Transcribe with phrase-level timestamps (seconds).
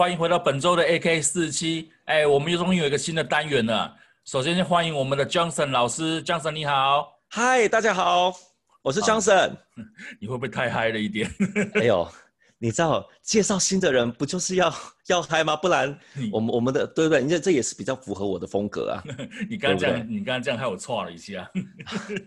[0.00, 1.92] 欢迎回到本周的 AK 四七。
[2.06, 3.94] 哎，我们又终于有一个新的单元了。
[4.24, 7.06] 首先先欢迎我们的 Johnson 老师，Johnson 你好。
[7.28, 8.32] 嗨，大家好，
[8.80, 9.50] 我是 Johnson。
[10.18, 11.30] 你会不会太嗨了一点？
[11.76, 12.08] 哎呦。
[12.56, 14.72] 你知道介绍新的人不就是要
[15.08, 15.54] 要嗨吗？
[15.54, 15.94] 不然
[16.32, 17.22] 我们我们的对不对？
[17.22, 19.04] 你这这也是比较符合我的风格啊。
[19.50, 21.46] 你刚刚这样，你刚刚这样害我错了一下。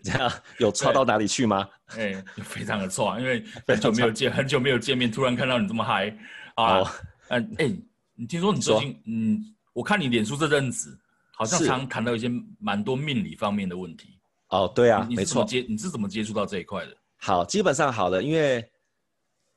[0.04, 1.68] 这样有错到哪里去吗？
[1.98, 6.16] 哎，非常的错，因为很久没有见，很久没有见面，突然看到你这么嗨
[6.54, 6.84] 啊！
[7.30, 7.72] 嗯、哦，哎，
[8.16, 10.98] 你听说你最近嗯，我看你脸书这阵子
[11.32, 14.20] 好像常谈到一些蛮多命理方面的问题。
[14.50, 16.96] 哦，对啊，你，你是怎么接，你是怎么接触到这一块的？
[17.18, 18.68] 好，基本上好了，因为。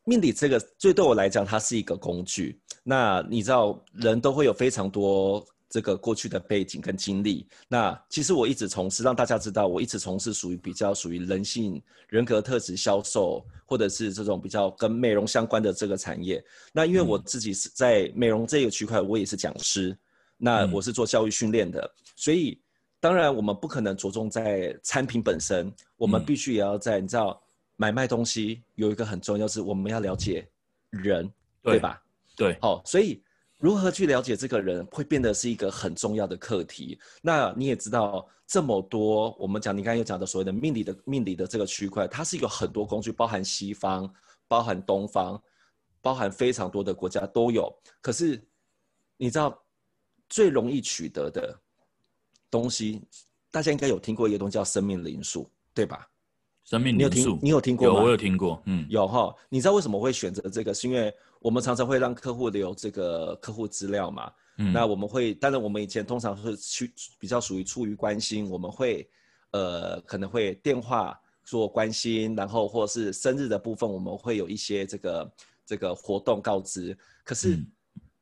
[0.08, 2.60] 命理这个，最对我来讲，它是一个工具。
[2.84, 5.44] 那你知道，人都会有非常多
[5.76, 7.46] 这个过去的背景跟经历。
[7.68, 16.42] 那其实我一直从事，让大家知道，我一直从事属于比较属于人性、人格特质销售，或者是这种比较跟美容相关的这个产业。
[16.72, 19.94] 那因为我自己是在美容这个区块，我也是讲师，
[20.38, 22.58] 那我是做教育训练的，所以
[22.98, 27.38] 当然我们不可能着重在产品本身，我们必须也要在你知道。
[27.78, 30.48] 买卖东西有一个很重要，是我们要了解
[30.88, 31.30] 人，
[31.62, 32.02] 对，吧？
[32.34, 33.22] 对，好，所以
[33.58, 36.98] 如何去了解这个人，会变得是一个很重要的课题。
[37.22, 44.12] 那你也知道，这么多我们讲，你刚才有讲的所谓的命理的命理的这个区块，它是有很多工具，包含西方，
[44.46, 45.42] 包含东方，
[46.02, 47.74] 包含非常多的国家都有。
[48.02, 48.40] 可是
[49.16, 49.58] 你知道
[50.28, 51.58] 最容易取得的
[52.50, 53.02] 东西，
[53.50, 56.06] 大家应该有听过一个东西叫生命灵数，对吧？
[56.66, 57.94] 生命灵数，你有听过吗？
[57.94, 58.60] 有，我有听过。
[58.66, 59.32] 嗯，有哈。
[59.48, 60.74] 你知道为什么会选择这个？
[60.74, 64.32] 是因为我们常常会让客户留这个客户资料嘛。
[64.58, 64.72] 嗯。
[64.72, 69.08] 那我们会，当然我们以前通常是去比较属于出于关心，我们会
[69.52, 75.32] 呃可能会电话做关心，然后或者是生日的部分，我们会有一些这个
[75.64, 76.98] 这个活动告知。
[77.22, 77.66] 可是、嗯、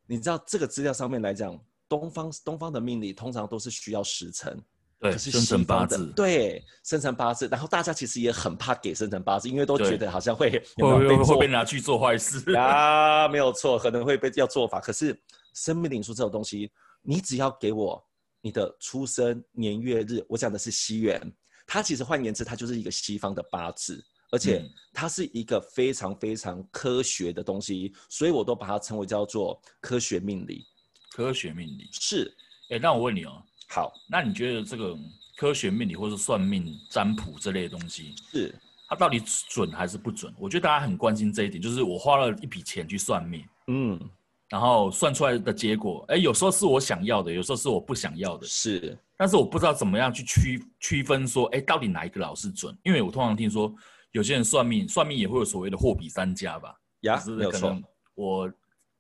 [0.07, 4.63] 你知道这个资料上面来讲，东方东方的命理通常都是需要时辰。
[5.05, 14.81] 对，生辰八字，对，生辰八字，然后大家其实也很怕给生辰八字，因为都觉得好像会会会被拿去做坏事啊，没有错，可能会被要做法。
[14.81, 15.15] 可是
[15.53, 16.73] 生命灵数这种东西，
[17.03, 18.03] 你只要给我
[18.41, 21.21] 你的出生年月日，我讲的是西元，
[21.67, 30.65] 它其实换言之，它就是一个西方的八字，而且它是一个非常非常科学的东西，所以我都把它称为叫做科学命理。
[31.13, 32.35] 科学命理是，
[32.71, 33.43] 哎，那我问你哦。
[33.75, 34.97] 好，那你觉得这个
[35.37, 38.55] 科学命理或是算命占卜这类的东西，是
[38.89, 40.33] 它到底准还是不准？
[40.39, 44.01] 我觉得大家很关心这一点，就是我花了一笔钱去算命，嗯，
[44.49, 52.79] 然后算出来的结果，哎，有时候是我想要的，有时候是我不想要的，是，但是我不知道怎么样去区区分说，哎，到底哪一个老师准？
[52.85, 53.75] 因为我通常听说
[54.13, 57.77] 有些人算命，算命也会有所谓的货比三家吧，呀，没有错，
[58.15, 58.49] 我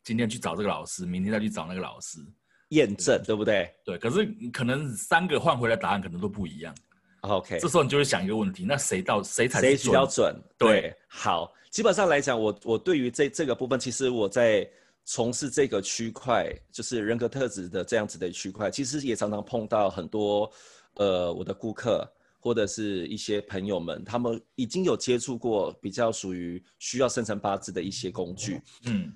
[0.03, 2.19] 今天去找这个老师，明天再去找那个老师。
[2.75, 3.75] 验证对不对？
[3.85, 6.75] 对，可是可能三个换回来答案可能都不一样。
[7.23, 10.37] OK，这时候你就会想一个问题：那谁到谁才谁比较准？
[10.59, 14.69] 对，对，好，基本上来讲，我我对于这这个部分，其实我在
[15.07, 20.53] 从事这个区块，就是人格特质的这样子的区块，其实也常常碰到很多
[20.97, 22.07] 呃我的顾客
[22.39, 28.61] 或者是一些朋友们，他们已经有接触过比较属于需要生辰八字的一些工具。
[28.85, 29.11] 嗯，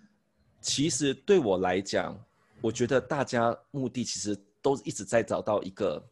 [0.63, 2.19] 其实对我来讲。
[2.61, 6.05] 我觉得大家目的其实都一直在找到一个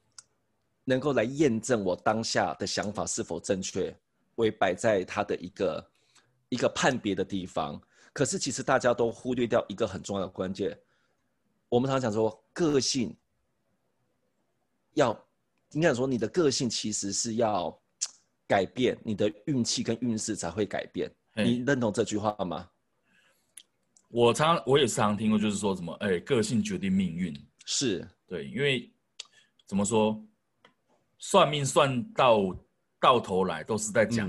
[0.84, 3.94] 能够来验证我当下的想法是否正确，
[4.36, 5.90] 为摆在他的一个
[6.48, 7.80] 一个判别的地方。
[8.12, 10.78] 可是其实大家都忽略掉一个很重要的关键。
[11.68, 13.14] 我们常常讲说，个性
[14.94, 15.18] 要
[15.72, 17.76] 应该说你的个性其实是要
[18.46, 21.10] 改变，你的运气跟运势才会改变。
[21.34, 22.70] 你认同这句话吗？
[24.08, 28.08] 我常我也常常听过，就是说什么，哎，个性决定命运，是。
[28.26, 28.92] 对，因为
[29.66, 30.20] 怎么说，
[31.18, 32.56] 算命算到
[33.00, 34.28] 到头来都是在讲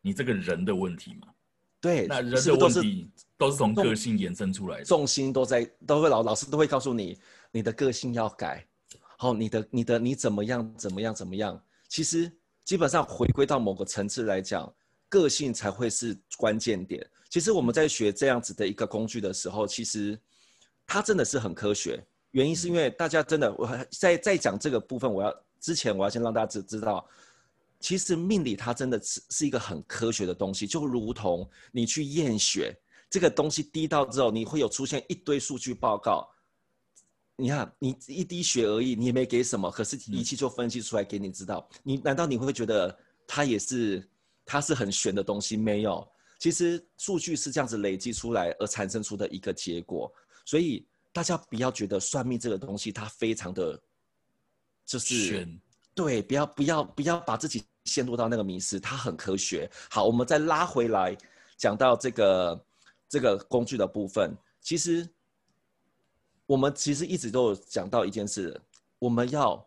[0.00, 1.28] 你这个人的问题嘛。
[1.28, 1.34] 嗯、
[1.80, 7.18] 对，那人的问题都是从个性延伸出来的，重心都在，都会老老师都会告诉你，
[7.50, 8.66] 你的个性要改，
[9.18, 12.30] 好，你的你的你怎么样怎么样怎么样，其实
[12.64, 14.72] 基本上回归到某个层次来讲，
[15.08, 17.06] 个性才会是关键点。
[17.30, 20.20] 其实我们在学这样子的一个工具的时候，其实
[20.84, 22.04] 它真的是很科学。
[22.32, 27.08] 原因是因为大家真的，我在在讲这个部分，我要之前我要先让大家知知道，
[27.78, 32.76] 其实命理它真的是是一个很科学的东西，就如同你去验血，
[33.08, 36.28] 这个东西滴到之后，你会有出现一堆数据报告。
[37.36, 41.66] 你看，你一滴血而已，你也没给什么，可是仪器就分析出来给你知道。
[41.82, 42.96] 你难道你会觉得
[43.26, 44.06] 它也是
[44.44, 45.56] 它是很玄的东西？
[45.56, 46.06] 没有。
[46.40, 50.12] 其实数据是这样子累积出来而产生出的一个结果，
[50.44, 53.78] 所以大家不要觉得算命这个东西它非常的，
[54.86, 55.46] 就是
[55.94, 59.70] 对，不要不要不要把自己陷入到那个迷思，它很科学。
[59.90, 61.14] 好，我们再拉回来
[61.58, 62.66] 讲到这个
[63.06, 65.06] 这个工具的部分，其实
[66.46, 68.58] 我们其实一直都有讲到一件事，
[68.98, 69.62] 我们要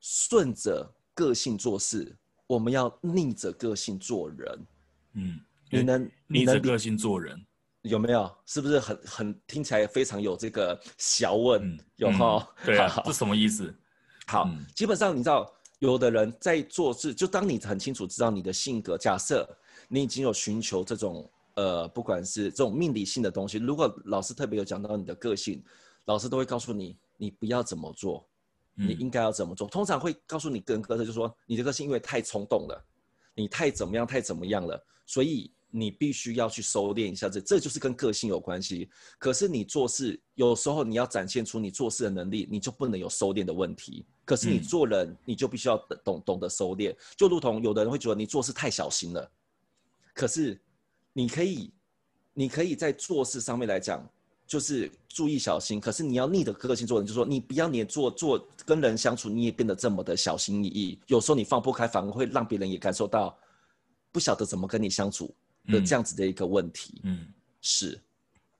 [0.00, 0.84] 顺着
[1.14, 2.12] 个性做事，
[2.48, 4.66] 我们要逆着个性做人。
[5.12, 5.38] 嗯，
[5.78, 7.42] 你能逆着个性做人
[7.82, 8.30] 有没有？
[8.46, 11.60] 是不是很很听起来非常有这个小问？
[11.62, 12.66] 嗯、有哈、嗯？
[12.66, 13.74] 对啊，这什么意思？
[14.26, 19.48] 好，嗯、基本上你知道，有的人在做事，就当你很清楚知道你的性格，假设
[19.88, 25.62] 你已经有寻求这种呃，不管是这种命理性的东西，如果老师特别有讲到你的个性，
[26.04, 28.24] 老师都会告诉你，你不要怎么做，
[28.74, 29.66] 你应该要怎么做。
[29.66, 32.84] 嗯、通常会告诉你个人个性，就是说你的个性因为太冲动了，
[33.34, 34.80] 你太怎么样，太怎么样了。
[35.04, 38.90] 所以你必须要去收敛一下，这这就是跟个性有关系。
[39.18, 44.04] 可是你做事有时候你要展现出你做事的能力，你就不能有收敛的问题。
[44.24, 46.94] 可是你做人，你就必须要懂懂得收敛。
[47.16, 49.30] 就如同有的人会觉得你做事太小心了，
[50.14, 50.60] 可是
[51.14, 51.72] 你可以，
[52.34, 54.06] 你可以在做事上面来讲，
[54.46, 55.80] 就是注意小心。
[55.80, 61.00] 可是你要逆着个性做人，就是说你不要你做做跟人相处，你也变得这么的小心翼翼。
[61.06, 63.34] 有时候你放不开，反而会让别人也感受到。
[64.14, 65.34] 不晓得怎么跟你相处
[65.68, 68.00] 的这样子的一个问题，嗯，嗯是，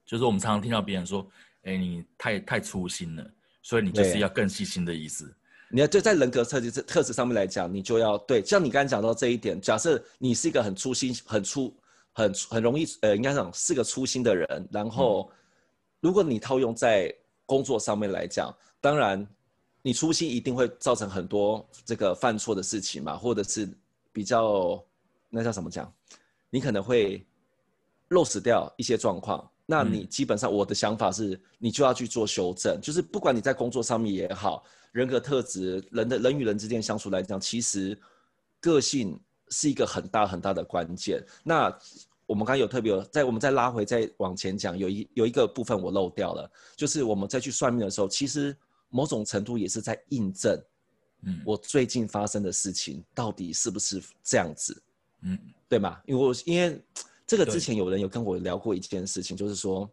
[0.07, 1.27] 就是我们常常听到别人说，
[1.63, 3.31] 哎，你太太粗心了，
[3.63, 5.35] 所以你就是要更细心的意思。
[5.71, 11.75] 你要就在人格特质特质上面来讲，你就要对，像你刚才讲到这一点，假设你是一个很粗心、很粗、
[12.13, 15.31] 很很容易，呃，应该讲是个粗心的人，然后
[16.01, 17.13] 如果你套用在
[17.47, 19.27] 工作上面来讲，当然
[19.81, 23.69] 你粗心一定会造成很多这个犯错的事情嘛，或者是
[24.13, 24.85] 比较。
[25.35, 25.91] 那叫什么讲？
[26.53, 27.27] 你可能会
[28.09, 29.51] 漏死掉一些状况。
[29.65, 32.79] 那你基本上，我的想法是，你就要去做修正。
[32.83, 34.63] 就是不管你在工作上面也好，
[34.93, 37.99] 人格特质、人的人与人之间相处来讲，其实
[38.61, 39.19] 个性
[39.49, 41.25] 是一个很大很大的关键。
[41.43, 41.75] 那
[42.27, 48.55] 我们刚刚有特别有在，我们再拉回再往前讲，有一有一个部分我漏掉了，就是我们再去算命的时候，其实
[48.91, 50.63] 某种程度也是在印证，
[51.23, 54.83] 嗯，我最近发生的事情到底是不是这样子。
[55.23, 55.39] 嗯，
[55.73, 55.99] 对吗？
[56.05, 56.79] 因为我因为
[57.27, 59.91] 这个之前有人有跟我聊过一件事情，就是说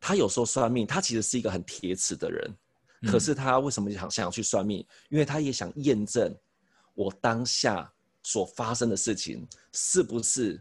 [0.00, 2.52] 他有时候算命，他其实是一个很铁齿的人，
[3.06, 4.84] 可是他为什么想想要去算命？
[5.08, 6.34] 因为他也想验证
[6.92, 7.88] 我当下
[8.24, 10.60] 所发生的事情是不是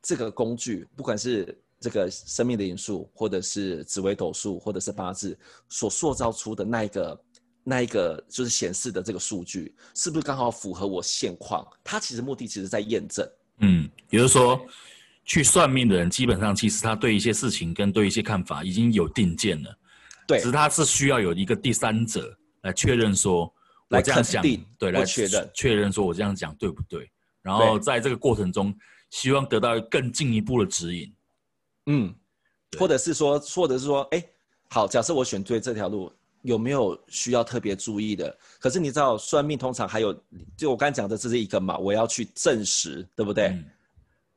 [0.00, 5.36] 这个工具，不管是这个生命的因素，或者是紫微斗数，或者是八字
[5.68, 7.20] 所塑造出的那一个。
[7.62, 11.62] 那一个就是显示的这个数据，是不是刚好符合我现况？
[11.84, 13.30] 他其实目的其实在验证。
[13.60, 14.60] 嗯，也就是说，
[15.24, 19.78] 去算命的人基本上其实他对一些事情跟对一些看法已经有定见了。
[20.26, 23.52] 对，只是他是需要有一个第三者来确认说，
[23.88, 24.42] 我这样讲，
[24.78, 27.10] 对，来确认确认说我这样讲对不对？
[27.42, 28.74] 然后在这个过程中，
[29.10, 31.12] 希望得到更进一步的指引。
[31.86, 32.14] 嗯，
[32.78, 34.24] 或者是说，或者是说，哎，
[34.68, 36.12] 好，假设我选对这条路。
[36.42, 38.36] 有没有需要特别注意的？
[38.58, 40.12] 可是你知道算命通常还有，
[40.56, 43.48] 就我刚才讲的这是一个嘛，我要去证实，对不对？
[43.48, 43.64] 嗯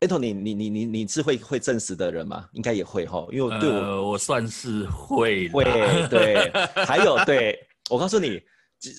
[0.01, 2.49] ，Anthony，你你你你你是会会证实的人吗？
[2.51, 5.63] 应该也会哈，因为对我、呃、我算是会会
[6.09, 6.51] 对，
[6.85, 7.57] 还有对
[7.89, 8.41] 我告诉你，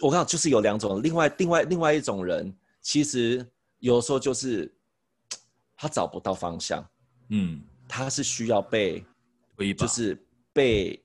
[0.01, 3.47] 我告诉就是有两种，另外另外另外一种人，其实
[3.81, 4.73] 有时候就是
[5.77, 6.83] 他找不到方向，
[7.29, 9.05] 嗯，他是需要被，
[9.77, 10.17] 就是
[10.55, 11.05] 被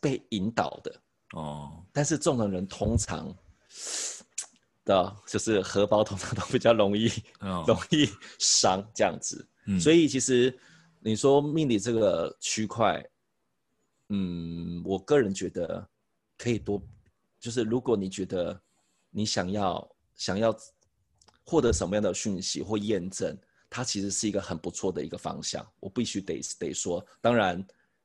[0.00, 1.01] 被引导的。
[1.32, 3.34] 哦，但是这种人通常
[4.84, 7.08] 的，就是荷包通常都比较容易，
[7.40, 8.08] 哦、容易
[8.38, 9.46] 伤这样子。
[9.66, 10.56] 嗯、所以其实
[11.00, 13.02] 你说命理这个区块，
[14.08, 15.88] 嗯，我个人觉得
[16.36, 16.82] 可以多，
[17.38, 18.60] 就是如果你觉得
[19.10, 20.54] 你想要想要
[21.44, 23.38] 获得什么样的讯息或验证，
[23.70, 25.66] 它其实是一个很不错的一个方向。
[25.80, 27.64] 我必须得得说，当然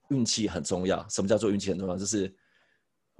[0.09, 1.05] 运气很重要。
[1.09, 1.97] 什么叫做运气很重要？
[1.97, 2.33] 就是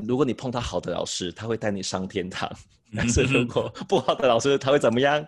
[0.06, 2.48] 如果你碰到好的老师，他会带你上天堂；
[2.96, 5.26] 但是如果不好的老师，他会怎么样？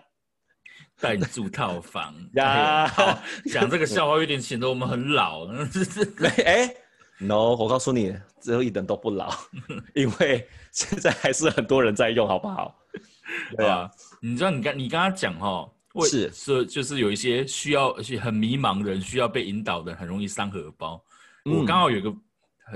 [1.00, 2.86] 带你住套房 呀！
[2.86, 5.46] 好，讲这个笑话有点显得我们很老。
[6.44, 6.72] 哎
[7.18, 9.34] ，no，我告诉你，只有一点都不老，
[9.94, 12.78] 因为现在还是很多人在用，好不好？
[13.56, 15.68] 对啊，你知道你刚你刚刚讲哈，
[16.06, 21.02] 是是就是有一些需要而且很迷茫的人，需要被引导的，很容易伤荷包。
[21.46, 22.00] 嗯、我刚好有一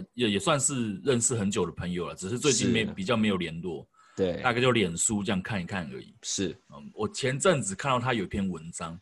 [0.00, 0.08] 个。
[0.14, 3.86] 也也算是认识很久的朋友了，只是最近没比较没有联络，
[4.16, 6.14] 对，大概就脸书这样看一看而已。
[6.22, 8.94] 是，嗯，我前阵子看到他有一篇文章，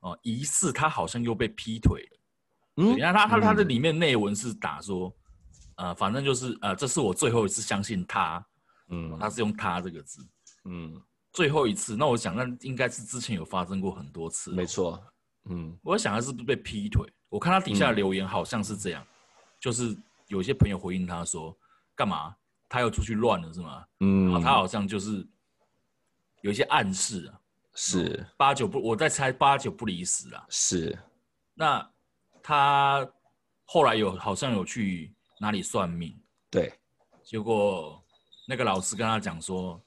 [0.00, 2.20] 哦、呃，疑似他好像又被劈腿了。
[2.76, 5.14] 嗯，你看他他他的里面内文是打说，
[5.76, 8.44] 呃，反正就是呃，这是我最后一次相信他，
[8.88, 10.26] 嗯，他是用他这个字，
[10.64, 11.00] 嗯，
[11.32, 11.96] 最后一次。
[11.96, 15.00] 那我想，那应该是之前有发生过很多次，没错，
[15.48, 17.08] 嗯，我想他是不是被劈腿？
[17.28, 19.08] 我看他底下的留言好像是这样，嗯、
[19.60, 19.96] 就是
[20.28, 21.56] 有些朋友回应他说，
[21.94, 22.34] 干嘛？
[22.68, 23.84] 他又出去乱了是吗？
[24.00, 25.24] 嗯，然后他好像就是
[26.40, 27.40] 有一些暗示啊，
[27.74, 30.98] 是八九不，我在猜八九不离十啊，是。
[31.54, 31.88] 那
[32.42, 33.08] 他
[33.64, 36.18] 后来有好像有去哪里算命，
[36.50, 36.72] 对，
[37.22, 38.02] 结果
[38.48, 39.80] 那个老师跟他讲说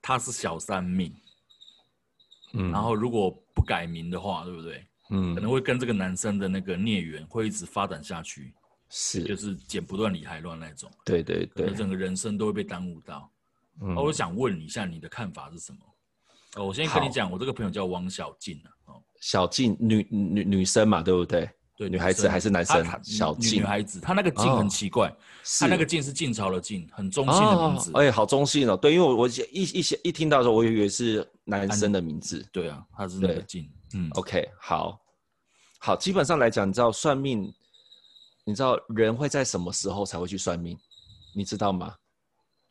[0.00, 1.12] 他是小三命，
[2.52, 4.86] 嗯，然后如果不改名的话，对不对？
[5.10, 8.54] 嗯，可能会跟这个男生的那个孽缘会一直发展下去。
[8.96, 10.88] 是，就是剪不断理还乱那种。
[11.04, 13.28] 对对对，整个人生都会被耽误到。
[13.82, 15.78] 嗯，我想问一下你的看法是什么？
[16.54, 21.50] 哦，我先跟你讲，我这个朋友叫王小静哦，小静，女女女生嘛，对不对？
[21.76, 22.86] 对，女孩子还是男生？
[23.02, 25.12] 小静，女孩子，她那个静很奇怪，
[25.58, 27.90] 她那个静是晋朝的晋，很中性的名字。
[27.94, 28.76] 哎，好中性哦。
[28.76, 32.46] 对，因为我我一一些一听到的时候，我以为是男生的名字。
[32.52, 33.68] 对啊，他是那个静。
[33.92, 35.00] 嗯，OK，好，
[35.80, 37.52] 好，基本上来讲，你知道算命。
[38.44, 40.78] 你知道人会在什么时候才会去算命？
[41.34, 41.94] 你知道吗？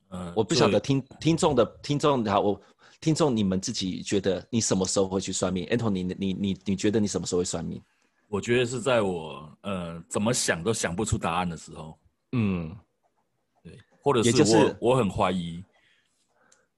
[0.09, 2.61] 嗯，我不晓得听听众的听众好，我
[3.01, 7.81] 听众你们自己觉得你什么时候会去算命？Anthony，你你你你觉得你什么时候会算命？
[8.29, 11.97] 我觉得是在我呃怎么想都想不出答案的时候。
[12.33, 12.75] 嗯，
[13.63, 15.63] 对，或者是我就是我很怀疑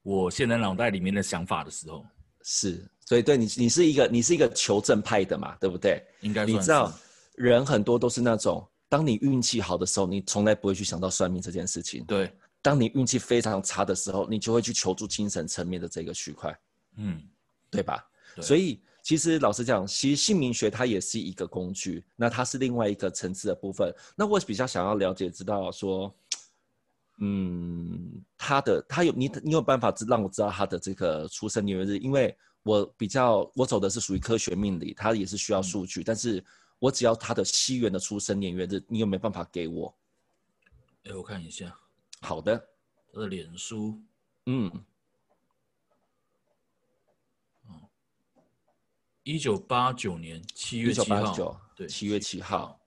[0.03, 2.05] 我现在脑袋里面的想法的时候。
[2.43, 6.01] 是，所以对你你是一个你是一个求证派的嘛，对不对？
[6.21, 6.91] 应该你知道
[7.35, 8.65] 人很多都是那种。
[8.87, 12.05] 当你运气好的时候，你从来不会去想到算命这件事情。
[12.05, 16.55] 对，当你运气非常差的时候，你就会去求助精神层面的这个区块。
[16.97, 17.19] 嗯，
[17.71, 18.07] 对吧？
[18.35, 18.43] 对。
[18.45, 23.91] 所以其实老实讲，其实姓名学它也是一个工具，那它是另外一个层次的部分。
[24.15, 26.13] 那我比较想要了解，知道说，
[27.19, 31.97] 嗯，他的他有你你有办法让我知道他的这个出生年月日？
[31.97, 36.45] 因为我比较我走的是属于科学命理，它也是需要数据，嗯、但是。
[36.79, 39.95] 我只要他的西元的出生年月日，你有没有办法给我？
[41.03, 41.75] 哎，我看一下。
[42.21, 42.57] 好的，
[43.13, 44.01] 他的脸书，
[44.47, 44.71] 嗯，
[47.67, 47.87] 哦，
[49.23, 52.79] 一九八九年七月七号，对，七月七号。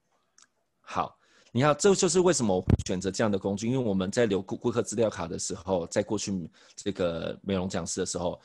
[0.80, 1.18] 好，
[1.52, 8.40] 你看，这就是为什么我会选择这样的工具，因为我们在留顾顾客资料卡的时候，在过去这个美容讲师的时候，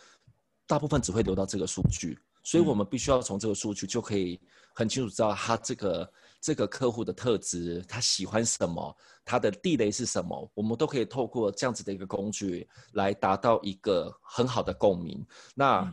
[0.68, 2.20] 大部分只会留到这个数据。
[2.44, 4.40] 所以我们必须要从这个数据就可以
[4.76, 15.26] 很清楚知道他这个这个客户的特质，他喜欢什么，他的地雷是什么，我们都可以透过这样子的一个工具来达到一个很好的共鸣。
[15.56, 15.90] 那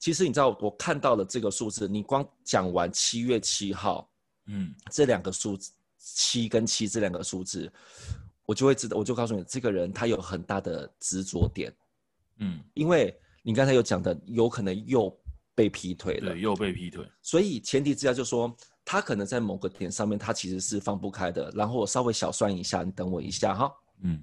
[0.00, 4.10] 其实你知道，我看到了这个数字，你光讲完七月七号，
[4.46, 7.72] 嗯，这两个数字七跟七这两个数字，
[8.44, 11.72] 我就会知道，我就告诉你，这个人他有很大的执着点，
[12.38, 15.16] 嗯，因为你刚才有讲的，有可能又。
[15.54, 18.54] 被劈腿了，对，又被劈腿，所以前提之下就说
[18.84, 21.50] 他可能在某个点上面，他其实是放不开的。
[21.54, 23.72] 然后我稍微小算一下，你等我一下哈。
[24.00, 24.22] 嗯，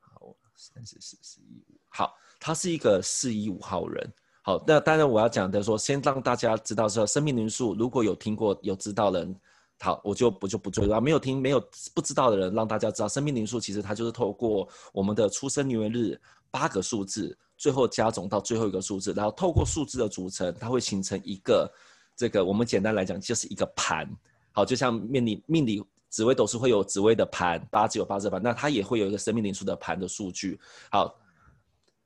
[0.00, 4.12] 好，三十四四一五，好，他是一个四一五号人。
[4.42, 9.36] 好，那当然我要讲的说，先让大家知道说，生命灵数如果有听过有知道的人，
[9.80, 10.98] 好，我就不就不追了。
[10.98, 11.62] 没有听没有
[11.94, 16.18] 不知道的人，让大家知道，生命灵数其实它就是透过我们的出生年月日
[16.50, 17.36] 八个数字。
[17.58, 21.70] 最后加总到最后一个数字，然后透过数字的组成，它会形成一个
[22.16, 24.08] 这个我们简单来讲就是一个盘。
[24.52, 30.58] 好，就像命理命理紫微斗数会有紫微的盘，八字有八字盘，那它也会有一个生命灵数的盘的数据。
[30.90, 31.14] 好，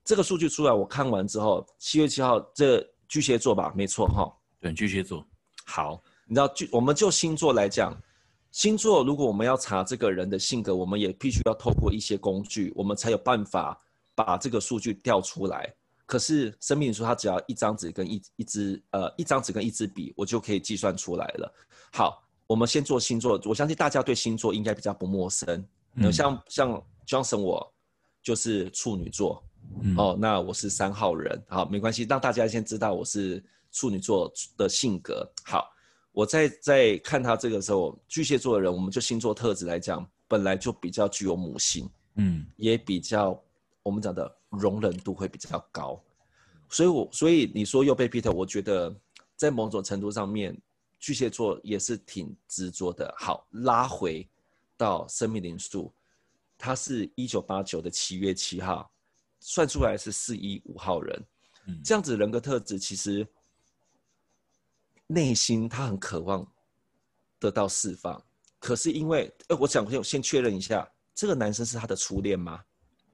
[0.04, 4.32] 这个数据出来，我看完之后，七月七号这巨蟹座吧，没错哈。
[4.58, 5.24] 对，巨蟹座。
[5.64, 7.94] 好，你知道巨，我们就星座来讲，
[8.50, 13.78] 星座如果我们要查这个人的性格，我们也必须要透过一些工具，我们才有办法。
[14.14, 15.72] 把这个数据调出来，
[16.04, 21.54] 可是生命灵数它只要一张纸跟一一支呃一张纸跟一支笔，我就可以计算出来了。
[21.90, 25.64] 好，我们先做星座，我相信大家对星座应该比较不陌生。
[25.94, 27.74] 嗯、像像 Johnson 我
[28.22, 29.42] 就是处女座，
[29.82, 35.26] 嗯、哦，那我是三号人，好，没关系，让大家先知道我是处女座的性格。
[35.44, 35.70] 好，
[36.12, 43.42] 我在在看他这个时候，巨蟹座的人，我们就星座特质来讲，本来就比较具有母性，嗯，也比较。
[43.82, 46.00] 我们讲的容忍度会比较高，
[46.68, 48.94] 所以我所以你说又被劈腿，我觉得
[49.36, 50.56] 在某种程度上面，
[51.00, 53.12] 巨蟹座也是挺执着的。
[53.18, 54.28] 好，拉回
[54.76, 55.92] 到生命灵数，
[56.56, 58.88] 他是一九八九的七月七号，
[59.40, 61.24] 算出来是四一五号人，
[61.84, 63.26] 这样子人格特质其实
[65.08, 66.46] 内心他很渴望
[67.40, 68.24] 得到释放，
[68.60, 72.62] 可是因为，哎，我想先先确认一下，这个男生是他的初恋吗？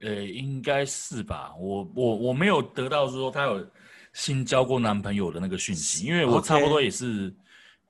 [0.01, 1.53] 呃，应该是吧。
[1.59, 3.67] 我我我没有得到说她有
[4.13, 7.35] 新交过男朋友的那个讯息，因为我差不多也是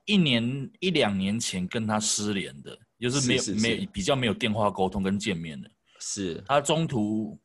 [0.06, 5.70] 一年.一两年前跟她失联的，就是没有没有比较没有电话沟通跟见面的。
[6.00, 7.38] 是她中途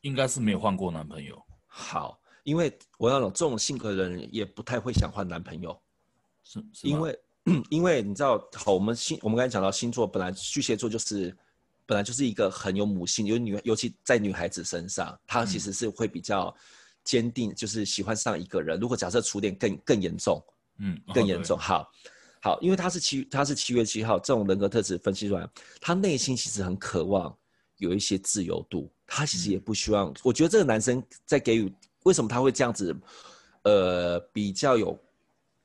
[0.00, 1.38] 应该是没有换过男朋友。
[1.66, 5.78] 好，因为我那种这种性格的人也不太会想换男朋友，
[6.44, 7.18] 是，是因为
[7.68, 11.36] 因为你知道，好，我们星我们刚才讲到星座，本来巨蟹座就是。
[11.88, 16.54] 本来就是一个很有母性，有女，尤其在女孩子身上，她其实是会比较
[17.02, 18.78] 坚定，就是喜欢上一个人。
[18.78, 20.44] 如果假设初恋更更严重，
[20.80, 21.90] 嗯，更严重，好，
[22.42, 25.48] 好，因为他是七，他是七月七号，这种人格特质分析出来，
[25.80, 27.34] 他内心其实很渴望
[27.78, 30.14] 有一些自由度，他其实也不希望。
[30.22, 32.94] 我觉得这个男生在给予，为什么他会这样子，
[33.62, 34.98] 呃，比较有。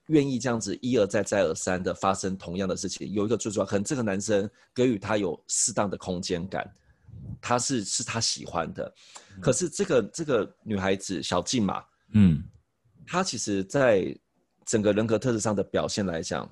[0.07, 6.69] 愿意这样子一而再再而三的发生同样的事情，有一个最重要，可能这个男生给予他有适当的空间感，
[7.41, 8.93] 他是是他喜欢的。
[9.39, 11.83] 可是这个这个女孩子小静嘛，
[12.13, 12.43] 嗯，
[13.07, 14.15] 她其实在
[14.65, 16.50] 整个人格特质上的表现来讲，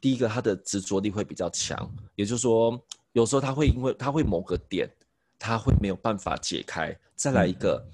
[0.00, 2.80] 第一个她的执着力会比较强，也就是说，
[3.12, 4.88] 有时候她会因为她会某个点，
[5.38, 6.96] 她会没有办法解开。
[7.14, 7.84] 再来一个，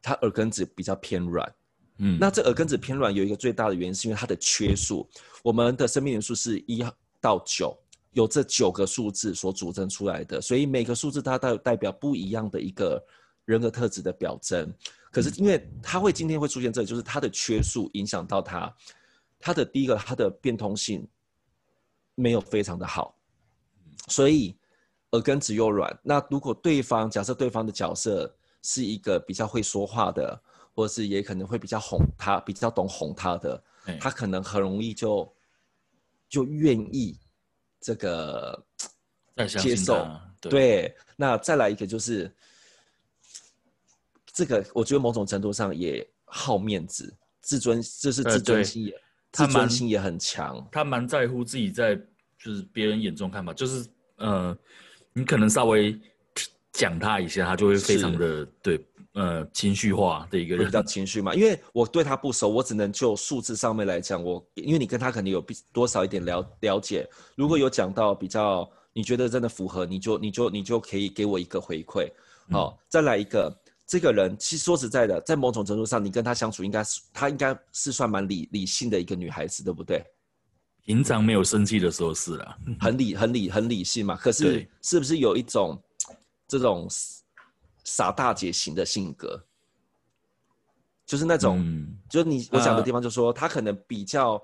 [0.00, 1.52] 她耳根子比较偏软。
[2.00, 5.08] 嗯，那这耳根子偏软有一个最大的原因，是因为它的缺数。
[5.42, 6.84] 我们的生命元素是一
[7.20, 7.76] 到九，
[8.12, 13.04] 有这九个数字所组成出来的，所以每个数字它代代表不一样的一个
[13.44, 14.72] 人格特质的表征。
[15.10, 18.72] 可是因为它会今天会出现这，就是它的缺数影响到它，
[19.40, 21.04] 它的第一个它的变通性
[22.14, 23.12] 没有非常的好，
[24.06, 24.56] 所以
[25.10, 25.98] 耳根子又软。
[26.04, 30.40] 那如果对方假设对方的角色是一个比较会说话的。
[30.78, 35.34] 或是也可能会比较哄他，比较懂哄他的，欸、他可能很容易就
[36.28, 37.18] 就愿意
[37.80, 38.64] 这个
[39.60, 40.08] 接受。
[40.40, 42.32] 对，对，那再来一个就是
[44.26, 50.64] 这个，我觉得某种程度上也好面子、自尊，就是自尊心也，自尊心也很强。
[50.70, 51.96] 他蛮在乎自己在
[52.38, 53.84] 就是别人眼中看法，就是
[54.18, 54.56] 呃，
[55.12, 56.00] 你可能稍微
[56.78, 58.80] 讲他一下，他就会非常的是对。
[59.14, 61.34] 呃，情绪化的一个人，比较情绪嘛。
[61.34, 64.22] 因为我对他不熟，我只能就数字上面来讲。
[64.22, 72.08] 我因为你跟他肯定有多少一点了了解，如果有讲到比较你觉得真的符合，你就你就你就可以给我一个回馈。
[72.52, 73.52] 好，嗯、再来一个，
[73.88, 80.00] 这个人其实说实在的，在某种程度上，你跟他相处应该是他应该是算蛮理理性的一个女孩子，对不对？
[80.84, 84.14] 平常没有生气的时候是啦，很理很理很理性嘛。
[84.14, 85.76] 可是是不是有一种
[86.48, 86.88] 这种？
[87.84, 89.42] 傻大姐型的性格，
[91.06, 94.38] 就是那种，嗯、就是你我讲的地方，就是说她、啊、可能比较，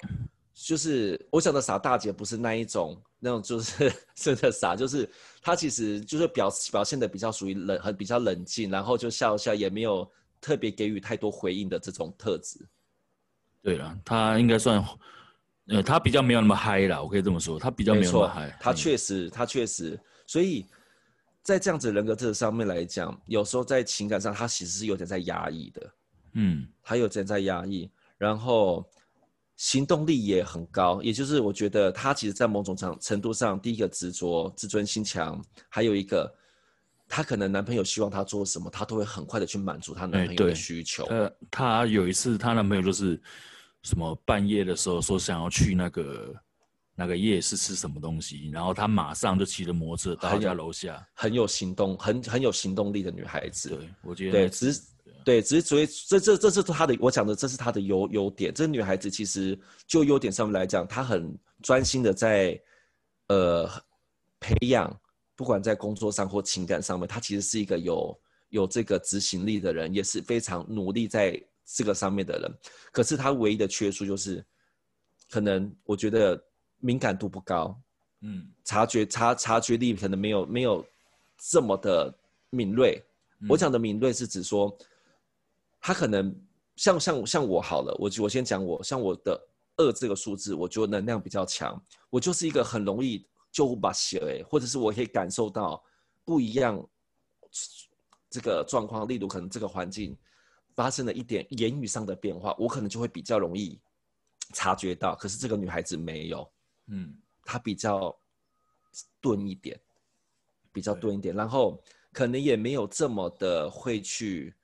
[0.55, 5.07] 就是我讲的傻大姐不是那一种，那种就是 真的傻，就是
[5.43, 12.67] 她其实就是表表现的比较属于冷，很比较冷静，然后就笑笑，也没有特别给予太多回应的这种特质。
[13.61, 14.83] 对了，她应该算，
[15.67, 18.59] 呃，她比较没有那么嗨啦，我可以这么说，他比较没有那么嗨。
[18.59, 20.67] 他确实，他确实，所以。
[21.45, 25.95] 在这样子人格这上面来讲，有时候在情感上，他其实是有点在压抑的，
[26.33, 28.83] 嗯，他有点在压抑，然后
[29.57, 36.35] 行动力也很高，也就是我觉得他其实，在某种程程度上，第一个执着、自尊心强，还有一个，
[37.07, 41.05] 他可能男朋友希望他做什么，他都会很快的去满足他男朋友的需求。
[41.09, 43.21] 呃，他有一次，她男朋友就是
[43.83, 46.35] 什么半夜的时候说想要去那个。
[46.97, 48.51] 那个夜市吃什么东西？
[48.53, 53.71] 然后他马上就骑着摩托车到他家楼下，很有行动，很很有行动力的女孩子。
[53.71, 54.83] 对，我觉得对，只是
[55.25, 58.55] 对，只是所以这这这是她的，我讲的这是她的优优点。
[58.55, 62.57] 这女孩子其实就优点上面来讲，她很专心的在
[63.27, 63.69] 呃
[64.39, 64.89] 培养，
[65.35, 72.49] 不管在工作上或情感上面，她其实是一个有有这个执行力的人，也是非常努力在这个上面的人。
[72.93, 74.45] 可是她唯一的缺处就是，
[75.29, 76.41] 可能我觉得。
[76.85, 77.75] 敏感度不高，
[78.21, 80.85] 嗯，察觉察察觉力可能没有没有
[81.39, 82.15] 这么的
[82.51, 83.03] 敏锐。
[83.39, 84.77] 嗯、我讲的敏锐是指说，
[85.81, 86.39] 他可能
[86.77, 95.83] 像像像我好了，我我先讲我，像我的二这个数字，我觉得能量比较强，我就是一个很容易就把血，或者是我可以感受到
[96.23, 96.87] 不一样
[98.29, 100.15] 这个状况，例如可能这个环境
[100.75, 103.81] 发生了一点言语上的变化，我可能就会比较容易
[104.53, 106.47] 察觉到，可是这个女孩子没有。
[106.89, 108.15] 嗯，他比较
[109.21, 109.79] 钝一点，
[110.73, 114.55] 比较钝一点，然后可能也没有这么的会去，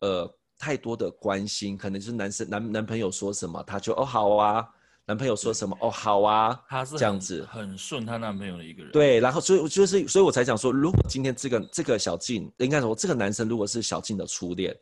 [0.00, 4.68] 呃，太多的关心，可能就是男生男男朋友说什么，他就哦好啊，
[5.06, 8.92] 男朋友说什么哦，好啊，他是这样子，很顺他男朋友的一个人。
[8.92, 14.74] 对，然后所以就是，所以我才讲说，如果今天这个这个小静，应该说这个男生如果是小静的初恋，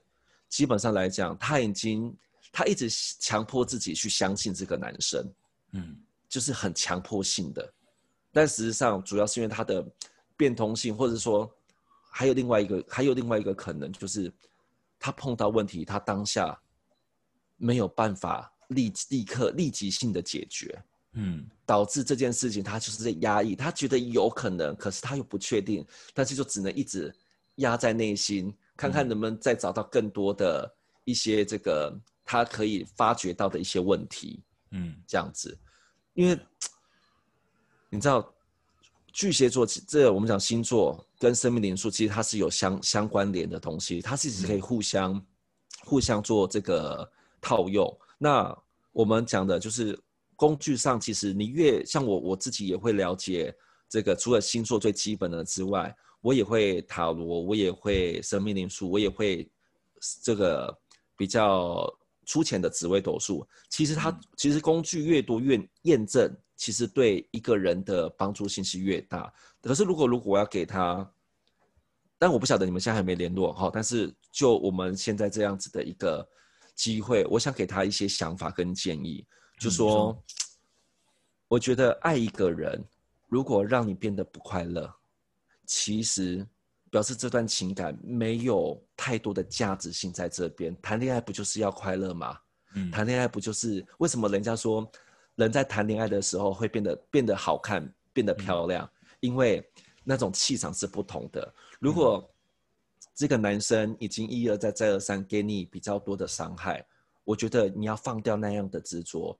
[0.49, 2.14] 基本上来讲，他已经
[2.53, 5.33] 他一直强迫自己去相信这个男生，
[5.73, 5.97] 嗯，
[6.33, 7.73] 就是很强迫性的。
[8.33, 9.87] 但实际上，主要是因为他的
[10.37, 11.49] 变通性，或者说
[12.11, 14.33] 还有另外一个，还有另外一个可能，就是
[14.99, 16.59] 他碰到问题，他当下
[17.57, 18.49] 没有办法。
[18.68, 27.14] 立立刻立即性的解决，嗯，导致这件事情他就是在压抑，他觉得有可能，可是他又不确定，但是就只能一直
[27.57, 35.59] 压在内心，看看能不能再找到更多的一些这个他可以发掘到的一些问题，嗯，这样子，
[36.14, 36.38] 因为
[37.88, 38.35] 你知道
[39.12, 45.25] 巨蟹座，这个、我们讲星座跟生命灵数其实它是有相相关联的东西，它是一直可以互相、
[45.85, 47.87] 互相做这个套用。
[48.18, 48.57] 那
[48.92, 49.98] 我们讲的就是
[50.37, 53.55] 工具上，其实你越像我，我自己也会了解
[53.88, 54.16] 这个。
[54.16, 59.51] 除了星座最基本的之外，我也会塔罗，我也会生命灵数，我也会
[60.22, 60.79] 这个
[61.16, 61.92] 比较
[62.33, 63.47] 粗浅的紫微斗数。
[63.68, 69.31] 其实它其实工具越多越验证，其实对一个人的帮助性是越大。
[69.61, 71.07] 可是如果如果我要给他，
[72.18, 73.71] 但我不晓得你们现在还没联络哈。
[73.73, 76.27] 但是就我们现在这样子的一个。
[76.75, 79.25] 机会，我想给他一些想法跟建议，
[79.61, 80.23] 就说，嗯、
[81.47, 82.83] 我觉得爱一个人，
[83.29, 84.90] 如果让你变得不快乐，
[85.66, 86.45] 其实
[86.92, 90.76] 表示这段情感没有太多的价值性在这边。
[90.83, 92.38] 谈恋爱不就是要快乐吗？
[92.74, 94.87] 嗯，谈恋爱不就是为什么人家说
[95.37, 98.85] 人在谈恋爱的时候会变得变得好看，变得漂亮？
[98.85, 99.66] 嗯、因为
[100.05, 101.55] 那种气场是不同的。
[101.81, 102.28] 如果、嗯
[103.14, 106.85] 这个男生已经一而再再而三给你比较多的伤害，
[107.24, 109.38] 我觉得你要放掉那样的执着。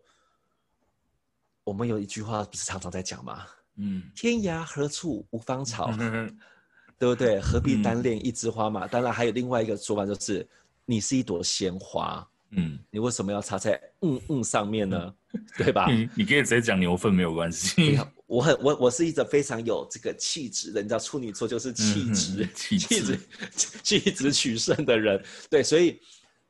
[1.65, 3.47] 我们有一句话不是常常在讲吗？
[3.77, 6.39] 嗯，天涯何处无芳草，嗯、
[7.03, 7.41] 对不对？
[7.41, 8.87] 何必单恋一枝花嘛？
[8.87, 10.47] 嗯、当然还有另外一个说法，就是
[10.85, 15.13] 你是一朵鲜花，嗯，你为什么要插在嗯嗯上面呢？
[15.33, 15.91] 嗯、 对吧？
[15.91, 17.99] 你你可以直接讲牛粪没有关系。
[18.29, 23.19] 我很我我是一个非常有这个气质的，你知道处女座就是气质气质
[23.83, 26.01] 气质取胜的人，对，所以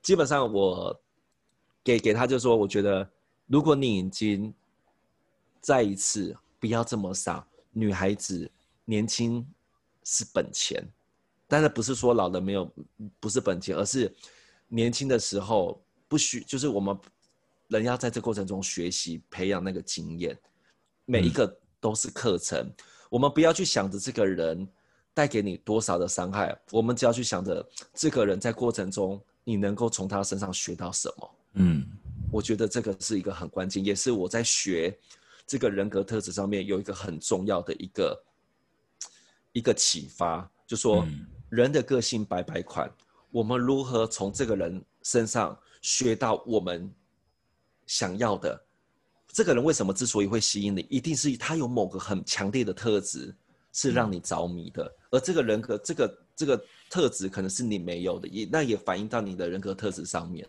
[0.03, 0.95] 基本上我
[1.83, 3.09] 给给他就说，我觉得
[3.47, 4.53] 如果你已经
[5.63, 8.51] 再一次不要这么傻，女孩子
[8.85, 9.43] 年轻
[10.05, 10.83] 是本钱，
[11.47, 12.71] 但是不是说老了没有
[13.21, 14.15] 不是本钱，而是
[14.69, 16.99] 年轻的时候不需就是我们
[17.69, 20.39] 人要在这过程中学习培养那个经验，
[21.05, 21.45] 每一个。
[21.45, 22.73] 嗯都是课程，
[23.11, 24.65] 我们不要去想着这个人
[25.13, 31.31] 带给你多少的伤害，我们只要去想着这个人在过程中你能够从他身上学到什么。
[31.55, 31.85] 嗯，
[32.31, 34.97] 我觉得这个是一个很关键，也是我在学
[35.45, 38.17] 这个人格特质上面有一个很重要的一个
[39.53, 41.07] 一个启发，就说
[41.49, 42.91] 人的个性百百款，
[43.31, 46.91] 我们如何从这个人身上学到我们
[47.87, 48.61] 想要的。
[49.29, 53.35] 这个人为什么之所以会吸引你，一定是他有某个很强烈的特质，
[53.73, 54.85] 是让你着迷的。
[54.85, 60.47] 嗯、而这个人格，这个这个特质可能是你没有的，也那也反映到你的人格特质上面。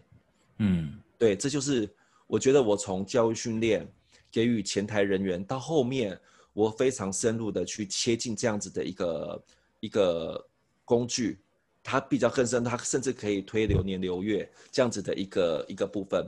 [0.57, 1.89] 嗯，对，这就是
[2.27, 3.87] 我觉得我从教育训练
[4.29, 6.19] 给予前台人员到后面，
[6.53, 9.43] 我非常深入的去切近这样子的一个
[9.81, 10.47] 一个
[10.85, 11.39] 工具，
[11.83, 16.25] 它比较更深，它甚至可以推流年流月这样子的一个一个部分。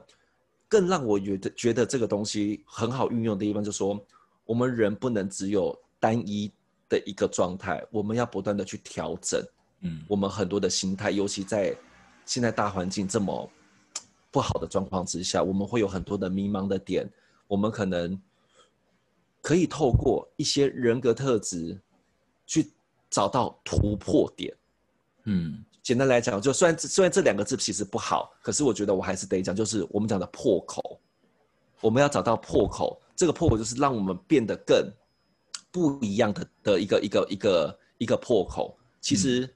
[0.67, 4.03] 更让我觉得觉得这个东西很好运用的地方，就是说，
[4.45, 6.51] 我们人不能只有单一
[6.89, 9.41] 的一个状态，我们要不断的去调整。
[9.81, 11.77] 嗯，我们很多的心态，尤其在
[12.25, 13.47] 现在大环境这么
[14.31, 17.07] 不好的状况之下，我们会有很多的迷茫的点，
[17.47, 18.19] 我们可能
[19.45, 21.79] 可以透过一些人格特质
[22.47, 22.71] 去
[23.12, 24.51] 找到突破点。
[25.25, 25.63] 嗯。
[25.84, 30.99] 简单来讲，就虽然虽然这两个字其实不好，可是我觉得我还是得讲，就是我们讲的破口，
[31.79, 34.91] 我们要找到破口，这个破口就是让我们变得更
[35.69, 38.75] 不一样的的一个一个一个一个破口。
[38.99, 39.47] 其实，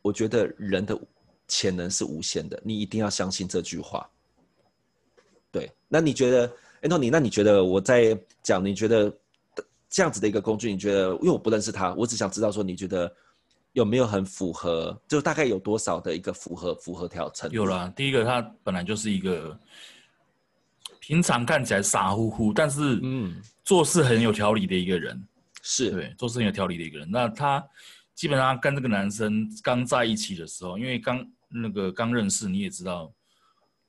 [0.00, 0.98] 我觉得人的
[1.46, 4.08] 潜能是无限的，你一定要相信这句话。
[5.52, 6.50] 对，那你觉得
[6.84, 9.12] ，Anthony，那你觉得我在讲，你觉得
[9.90, 13.12] 这样子的一个工具，你觉得，因为我不认识他，我只想知道说，你觉得。
[13.74, 14.96] 有没有很符合？
[15.08, 17.50] 就大概有多少的一个符合符合条程？
[17.50, 19.58] 有啦，第一个他本来就是一个
[21.00, 25.20] 平常看起来傻乎乎，但是嗯，做事很有条理的一个人。
[25.60, 27.10] 是对，做事很有条理的一个人。
[27.10, 27.66] 那他
[28.14, 33.12] 基本上跟这个男生刚在一起的时候，因为刚那个刚认识，你也知道，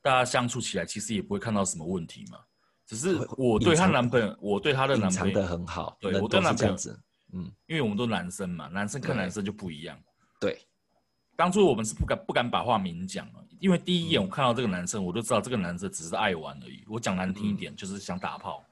[0.01, 2.39] 大家相处起来其实也不会看到什么问题嘛。
[2.85, 6.75] 只是我对她男朋友，我对她的男朋友的很好，对我对男朋友，
[7.33, 9.97] 嗯，因为我们都男生嘛，男生跟男生就不一样。
[10.39, 10.61] 对，
[11.35, 16.83] 当初我们是不敢不敢把话明讲了，因为第一眼我看到这个男生，我就知道这个男生只是爱玩而已。
[16.87, 18.63] 我讲难听一点，就是想打炮。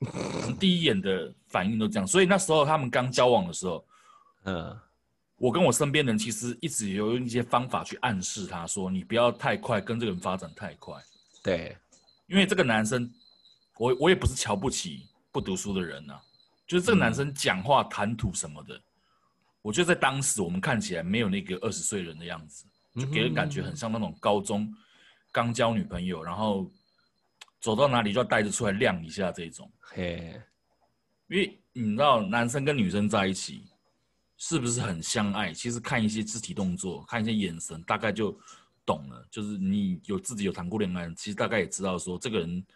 [0.58, 3.84] 第一眼的反应都这样，所以那时候他们刚交往的时候，
[4.44, 4.78] 嗯。
[5.38, 10.94] 我跟我身边人其实一直有用一些方法去暗示他说：“你不要太快跟这个人发展太快。”
[11.42, 11.76] 对，
[12.28, 13.12] 因为这个男生，
[13.78, 16.22] 我我也不是瞧不起不读书的人呐、啊，
[16.66, 18.82] 就是这个男生讲话谈吐什么的，嗯、
[19.62, 22.64] 我觉得在当时我们看起来没有那个二十岁人的样子，
[22.96, 24.72] 就给人感觉很像那种高中
[25.30, 26.70] 刚交女朋友，然后
[27.60, 29.70] 走到哪里就要带着出来亮一下这种。
[29.80, 30.40] 嘿，
[31.28, 33.68] 因为你知道，男生跟女生在一起。
[34.38, 35.52] 是不是很相爱？
[35.54, 38.36] 其实看一些肢体动作，看一些眼神，大概就
[38.84, 39.24] 懂了。
[39.30, 42.66] 就是你有自己有谈过恋爱，其实大概也知道说这个人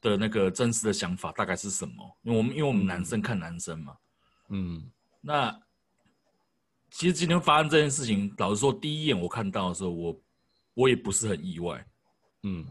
[0.00, 2.18] 的那个真实的想法大概是什么。
[2.22, 3.94] 因为我们因为我们男生看男生嘛，
[4.50, 5.54] 嗯，那
[6.90, 10.20] 其实今天发生这件事情，老实说，第一眼我看到的时候，我
[10.74, 11.84] 我也不是很意外，
[12.42, 12.66] 嗯。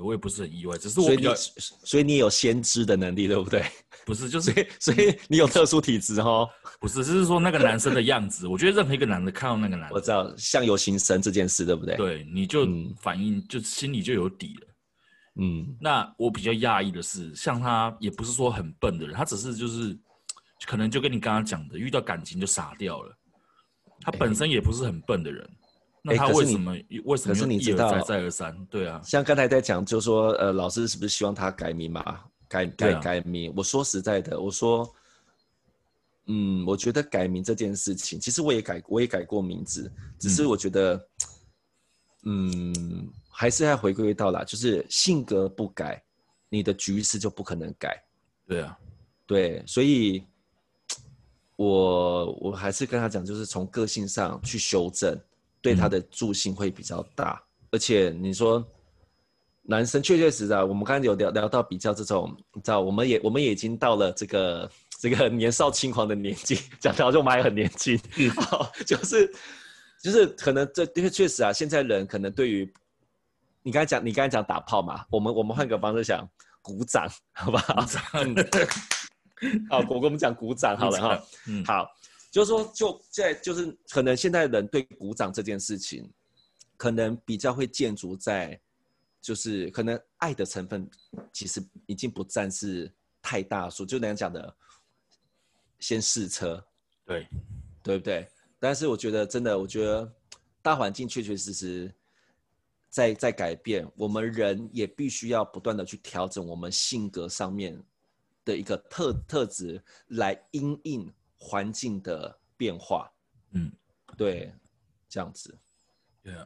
[0.00, 3.64] 我也不是很意外，只是我比较，所以，你有先知的能力，对不对？
[4.04, 6.46] 不是，就是所以，所以你有特殊体质哦。
[6.78, 11.96] 不是，就是说那个男生的样子，我觉得任何一个男的看到那个男的，我知道相由心生这件事，对不对？
[11.96, 12.68] 对，你就
[13.00, 14.67] 反应，嗯、就心里就有底了。
[15.38, 19.96] 嗯，那我比较讶异的是，像他也不是说很笨的人，他只是就是
[20.66, 23.16] 可能就跟你刚刚讲的，遇到感情就傻掉了。
[24.00, 25.48] 他本身也不是很笨的人。
[26.00, 26.72] 那他为什么？
[27.04, 27.34] 为什么？
[27.34, 29.00] 可是你知道，再再而三，对啊。
[29.04, 32.20] 像刚才在讲，就说呃，老师是不是希望他改名嘛？
[32.48, 33.52] 改改改名。
[33.56, 34.88] 我说实在的，我说，
[36.26, 41.08] 嗯，我觉得改名这件事情，其实我也改，我也改过名字，只是我觉得，
[42.24, 46.02] 嗯，嗯，还是要回归到啦，就是性格不改，
[46.48, 48.02] 你的局势就不可能改。
[48.46, 48.78] 对啊，
[49.26, 50.24] 对，所以，
[51.56, 55.18] 我我还是跟他讲，就是从个性上去修正。
[55.60, 58.64] 对他的助性会比较大，嗯、而且你说
[59.62, 68.30] 男生确确实实啊，我们刚才有聊聊到比较这种，你知道，我们也我们也已经到了这个这个年少轻狂的年纪， 讲到就我们还很年轻，嗯、
[68.86, 69.28] 就是
[70.00, 72.72] 就是可能这因为确实啊，现在人可能对于
[73.68, 76.26] 你刚才讲你刚才讲打炮嘛，我们我们换个方式想，
[76.62, 77.74] 鼓掌好不好？
[77.74, 78.02] 鼓掌，
[79.68, 81.86] 好，我跟我们讲鼓掌好了哈，嗯，好。
[82.30, 86.10] 就是说，就在就是可能现在人对鼓掌这件事情，
[86.78, 88.58] 可能比较会建筑在，
[89.20, 90.88] 就是可能爱的成分
[91.30, 94.56] 其实已经不占是太大数，就那样讲的，
[95.78, 96.66] 先试车，
[97.04, 97.28] 对，
[97.82, 98.26] 对不对？
[98.58, 100.10] 但是我觉得真的，我觉得
[100.62, 101.94] 大环境确确实实
[102.88, 107.80] 在在改变，我们人也必须要不断的去调整我们性格上面
[108.44, 111.12] 的一个特特质来因应。
[111.40, 113.08] 环境的变化，
[113.52, 113.70] 嗯，
[114.16, 114.52] 对，
[115.08, 115.56] 这样子，
[116.20, 116.44] 对啊，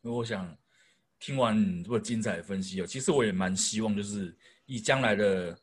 [0.00, 0.52] 因为我想
[1.20, 5.56] 听完你这么精彩的分析哦，其实我也蛮希望，就是以将来的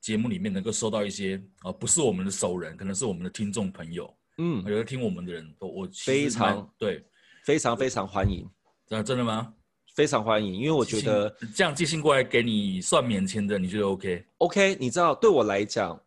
[0.00, 7.04] 节目里面能够收到一些啊，不是我们的熟人，可能是我们的听众朋友，嗯，有的听我们的人，都我非常对，
[7.44, 8.48] 非常非常欢迎，
[8.90, 9.52] 啊，真的吗？
[9.94, 16.00] 非常欢迎，因为我觉得这样寄信过来给你算免签的，你觉得 OK？OK，你知道，对我来讲。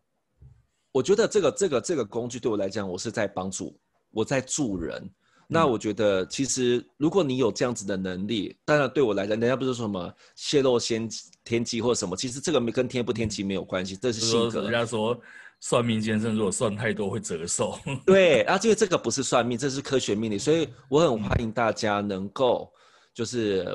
[0.92, 3.76] 我觉得这个这个这个工具对我来讲，我是在帮助，
[4.12, 4.96] 我在助人。
[5.02, 5.10] 嗯、
[5.48, 11.08] 那我觉得，其实如果你有这样子的能力，当然对我来讲，人家不是说什么泄露先
[11.42, 14.62] 天机或者什么，其实这个没跟天不天机没有关系，这是性格。
[14.62, 15.20] 人家说
[15.58, 17.76] 算命先生如果算太多会折寿。
[18.06, 22.72] 对，啊，因为这个不是算命，这是科学命理，所以我很欢迎大家能够，
[23.14, 23.66] 就是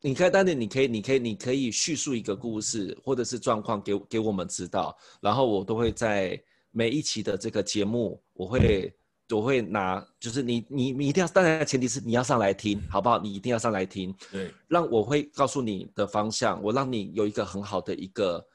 [0.00, 6.42] 你可以，当然你可以，你可以，你可以叙述一个故事或者是状况给给我们知道，然后我都会在。
[6.72, 8.94] 每一期的这个节目，我会
[9.30, 13.18] 我会拿，就是你你你一定要，当然前提是你要上来听，好不好？
[13.18, 18.46] 你一定要上来听，对，让我会告诉你的方向，我让你有一个很好的一个，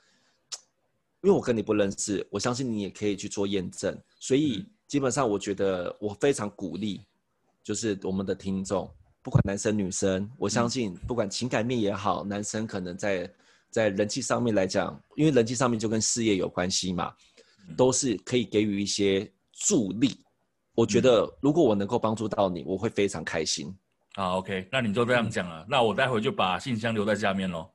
[1.23, 7.01] 因为我跟你不认识，我相信你也可以去做验证，所以基本上我觉得我非常鼓励，
[7.63, 8.88] 就是我们的听众，
[9.22, 13.30] 不管男生女生，我相信不管情感面也好，男生可能在
[13.70, 17.14] 在人际上面来讲，因为人际上面就跟事业有关系嘛。
[17.78, 20.20] 都是可以给予一些助力，
[20.76, 23.74] 我觉得如果我能够帮助到你，我会非常开心。
[24.16, 27.70] 好，OK，那你就这样讲了，嗯、那我待会就把信箱留在下面喽。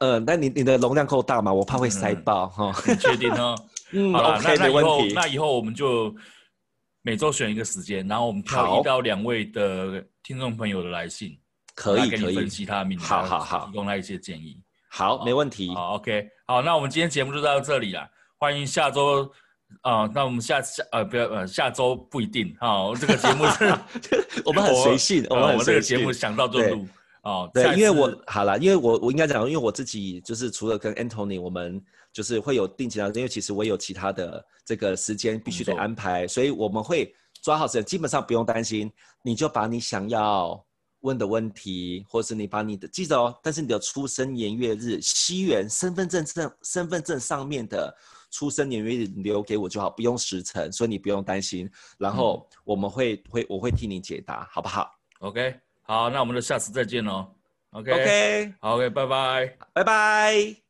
[0.00, 1.50] 呃，那你你的容量够大吗？
[1.52, 2.74] 我怕会塞爆哈。
[2.86, 3.54] 你确定哦？
[3.92, 6.14] 嗯，好了，okay, 那那以后那以后我们就
[7.02, 11.38] 每周选一个时间，然后我们挑一到两位的听众朋友的来信。
[11.74, 14.60] 可以，可以分析他的命，好好好，提供他一些建议。
[14.88, 15.72] 好，没问题。
[15.72, 18.04] 好，OK，好，那我们今天节目就到这里了。
[18.36, 19.22] 欢迎下周
[19.82, 23.72] 啊、呃，那我们下下呃不要呃下周不一定啊，这个节目是
[24.44, 26.88] 我们很随性，我们我这个节目想到就录
[27.22, 27.48] 哦。
[27.54, 31.80] 对，因为我好了，因为我我应该讲，因为我自己就是除了跟 Anthony，我们
[32.18, 38.90] 就是会有定期的，因为其实我有其他的这个时间必须得安排，所以我们会抓好时间，基本上不用担心，
[39.22, 40.64] 你就把你想要。
[41.02, 47.96] 问的问题，或是你把你的记得哦，但是你的出生年月日、西元身份证证身份证上面的
[48.32, 51.70] 出生年月日留给我就好，不用时辰，所以你不用担心。
[51.98, 57.32] 然后我们会、嗯、会我会替你解答，好不好？OK，好，那我们就下次再见喽。
[57.70, 58.52] Okay.
[58.60, 60.67] 好，OK，拜拜，拜拜。